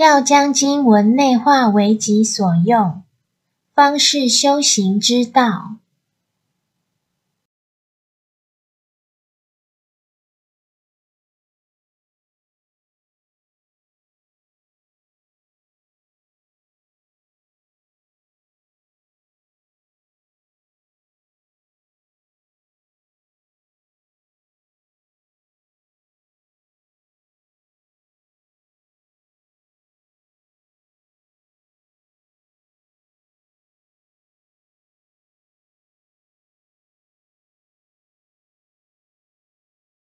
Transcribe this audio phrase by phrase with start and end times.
[0.00, 3.02] 要将经文内化为己所用
[3.74, 5.76] 方是修行之道。